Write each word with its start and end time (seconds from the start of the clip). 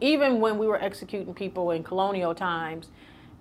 even 0.00 0.40
when 0.40 0.58
we 0.58 0.66
were 0.66 0.80
executing 0.82 1.34
people 1.34 1.70
in 1.70 1.82
colonial 1.82 2.34
times, 2.34 2.88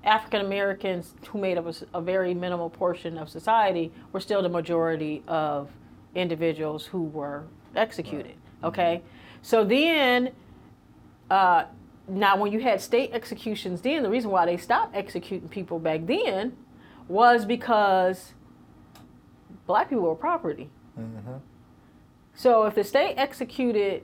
African 0.04 0.46
Americans 0.46 1.14
who 1.30 1.40
made 1.40 1.58
up 1.58 1.66
a 1.94 2.02
very 2.02 2.34
minimal 2.34 2.70
portion 2.70 3.18
of 3.18 3.30
society 3.30 3.92
were 4.12 4.20
still 4.20 4.42
the 4.42 4.50
majority 4.50 5.24
of 5.28 5.70
individuals 6.16 6.86
who 6.86 7.04
were 7.04 7.44
executed. 7.76 8.36
Okay, 8.64 9.02
so 9.42 9.64
then 9.64 10.32
uh, 11.30 11.66
now 12.08 12.38
when 12.38 12.52
you 12.52 12.60
had 12.60 12.80
state 12.82 13.12
executions 13.12 13.82
then 13.82 14.02
the 14.02 14.10
reason 14.10 14.32
why 14.32 14.46
they 14.46 14.56
stopped 14.58 14.96
executing 14.96 15.50
people 15.50 15.78
back 15.78 16.06
then 16.06 16.56
was 17.10 17.44
because 17.46 18.34
black 19.66 19.90
people 19.90 20.06
were 20.06 20.16
property 20.16 20.70
Mm-hmm. 20.98 21.34
so 22.34 22.64
if 22.64 22.74
the 22.74 22.84
state 22.84 23.14
executed 23.18 24.02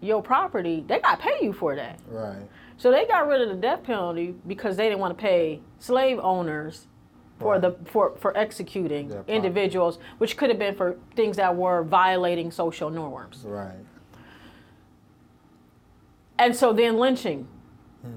your 0.00 0.22
property 0.22 0.84
they 0.86 0.98
got 1.00 1.18
to 1.20 1.22
pay 1.26 1.38
you 1.44 1.52
for 1.52 1.74
that 1.76 1.98
Right. 2.08 2.42
so 2.76 2.90
they 2.90 3.06
got 3.06 3.26
rid 3.28 3.42
of 3.42 3.48
the 3.48 3.54
death 3.54 3.82
penalty 3.82 4.34
because 4.46 4.76
they 4.76 4.84
didn't 4.88 5.00
want 5.00 5.16
to 5.16 5.22
pay 5.22 5.60
slave 5.78 6.18
owners 6.20 6.86
for 7.38 7.52
Right. 7.52 7.60
the 7.62 7.72
for, 7.90 8.16
for 8.16 8.36
executing 8.36 9.12
individuals 9.28 9.98
which 10.18 10.36
could 10.36 10.48
have 10.50 10.58
been 10.58 10.74
for 10.74 10.96
things 11.16 11.36
that 11.36 11.54
were 11.56 11.82
violating 11.82 12.50
social 12.50 12.88
norms 12.90 13.44
Right. 13.46 13.74
and 16.38 16.54
so 16.56 16.72
then 16.72 16.96
lynching 16.98 17.46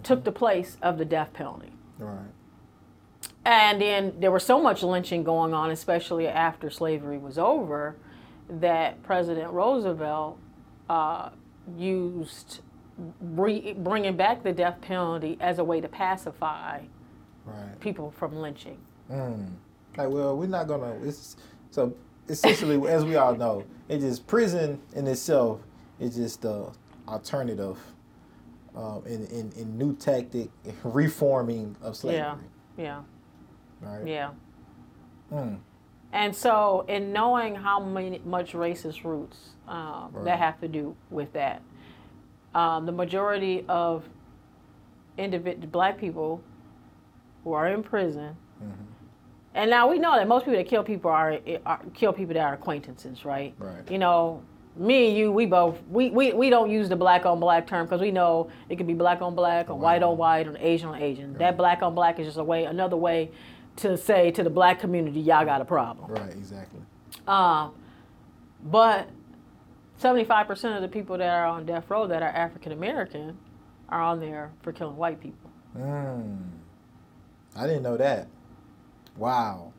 took 0.02 0.24
the 0.24 0.32
place 0.32 0.78
of 0.82 0.98
the 0.98 1.06
death 1.06 1.34
penalty 1.34 1.70
Right. 2.00 2.18
And 3.46 3.80
then 3.82 4.14
there 4.20 4.32
was 4.32 4.44
so 4.46 4.62
much 4.62 4.84
lynching 4.84 5.24
going 5.24 5.54
on, 5.54 5.70
especially 5.70 6.28
after 6.28 6.70
slavery 6.70 7.18
was 7.18 7.38
over, 7.38 7.96
that 8.50 9.04
President 9.04 9.52
Roosevelt 9.52 10.38
uh, 10.90 11.30
used 11.78 12.60
re- 13.22 13.74
bringing 13.74 14.16
back 14.16 14.44
the 14.44 14.52
death 14.54 14.80
penalty 14.82 15.38
as 15.40 15.60
a 15.60 15.64
way 15.64 15.82
to 15.82 15.88
pacify 15.88 16.82
Right. 17.46 17.80
people 17.82 18.12
from 18.12 18.36
lynching. 18.38 18.78
Mm. 19.12 19.50
Like, 19.98 20.10
well, 20.10 20.38
we're 20.38 20.48
not 20.48 20.68
gonna. 20.68 20.94
It's 21.04 21.36
so 21.72 21.94
essentially, 22.30 22.88
as 22.88 23.04
we 23.04 23.16
all 23.18 23.36
know, 23.36 23.66
it 23.90 24.00
just 24.00 24.26
prison 24.28 24.80
in 24.96 25.08
itself 25.08 25.60
is 26.00 26.16
just 26.16 26.42
the 26.42 26.72
alternative 27.08 27.78
um, 28.76 29.04
in, 29.06 29.26
in 29.28 29.52
in 29.58 29.78
new 29.78 29.94
tactic 29.96 30.50
reforming 30.84 31.76
of 31.82 31.98
slavery. 31.98 32.20
Yeah, 32.20 32.36
yeah, 32.78 33.02
Right. 33.82 34.08
yeah. 34.08 34.30
Mm. 35.32 35.58
And 36.14 36.34
so, 36.36 36.86
in 36.88 37.12
knowing 37.12 37.56
how 37.56 37.80
many, 37.80 38.22
much 38.24 38.54
racist 38.54 39.04
roots 39.04 39.50
um, 39.68 40.10
Right. 40.14 40.26
that 40.26 40.38
have 40.40 40.60
to 40.62 40.68
do 40.68 40.96
with 41.10 41.34
that, 41.34 41.62
um, 42.54 42.86
the 42.86 42.92
majority 42.92 43.66
of 43.68 44.04
individ- 45.18 45.72
black 45.72 45.98
people 45.98 46.42
who 47.44 47.54
are 47.54 47.68
in 47.68 47.82
prison, 47.84 48.36
Mhm. 48.64 48.72
and 49.56 49.70
now 49.72 49.90
we 49.90 49.98
know 50.00 50.16
that 50.16 50.28
most 50.28 50.46
people 50.46 50.58
that 50.58 50.68
kill 50.68 50.84
people 50.84 51.10
are, 51.10 51.40
are 51.66 51.80
kill 51.94 52.14
people 52.14 52.34
that 52.36 52.46
are 52.46 52.54
acquaintances, 52.54 53.26
right? 53.26 53.54
Right. 53.58 53.90
You 53.90 53.98
know, 53.98 54.42
me 54.76 55.08
and 55.10 55.18
you, 55.18 55.32
we 55.32 55.46
both 55.48 55.80
we, 55.90 56.10
we, 56.12 56.34
we 56.34 56.50
don't 56.50 56.70
use 56.70 56.90
the 56.90 56.96
black 56.96 57.26
on 57.26 57.40
black 57.40 57.66
term 57.68 57.86
because 57.86 58.02
we 58.02 58.12
know 58.12 58.50
it 58.70 58.78
can 58.78 58.86
be 58.88 58.94
black 58.94 59.22
on 59.22 59.34
black 59.36 59.70
or 59.70 59.76
white 59.76 60.04
on 60.04 60.18
white 60.18 60.48
or 60.48 60.56
Asian 60.60 60.90
on 60.90 61.02
Asian. 61.02 61.34
That 61.36 61.58
black 61.58 61.82
on 61.82 61.94
black 61.96 62.20
is 62.20 62.28
just 62.28 62.38
a 62.38 62.44
way, 62.44 62.66
another 62.66 62.98
way 62.98 63.32
to 63.78 63.98
say 63.98 64.32
to 64.32 64.44
the 64.44 64.50
black 64.50 64.80
community, 64.80 65.20
y'all 65.20 65.46
got 65.46 65.62
a 65.62 65.66
problem. 65.66 66.12
Right. 66.12 66.32
Exactly. 66.32 66.80
Um, 67.28 67.74
but 68.64 69.10
75% 70.02 70.76
of 70.76 70.82
the 70.82 70.88
people 70.88 71.18
that 71.18 71.30
are 71.30 71.46
on 71.46 71.66
death 71.66 71.90
row 71.90 72.08
that 72.08 72.22
are 72.22 72.30
African 72.30 72.72
American 72.72 73.38
are 73.90 74.02
on 74.02 74.20
there 74.20 74.52
for 74.62 74.72
killing 74.72 74.98
white 74.98 75.20
people. 75.20 75.50
Mm. 75.78 76.38
I 77.56 77.68
didn't 77.68 77.84
know 77.84 77.98
that. 77.98 78.28
Wow. 79.18 79.74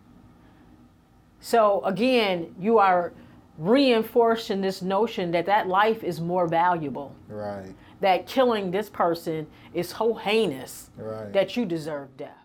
So 1.40 1.84
again, 1.84 2.54
you 2.58 2.78
are 2.78 3.12
reinforcing 3.58 4.60
this 4.60 4.82
notion 4.82 5.30
that 5.32 5.46
that 5.46 5.68
life 5.68 6.02
is 6.02 6.20
more 6.20 6.46
valuable, 6.46 7.14
Right. 7.28 7.74
that 8.00 8.26
killing 8.26 8.70
this 8.70 8.88
person 8.90 9.46
is 9.72 9.88
so 9.90 10.14
heinous 10.14 10.90
Right. 10.96 11.32
that 11.32 11.56
you 11.56 11.64
deserve 11.64 12.16
death. 12.16 12.43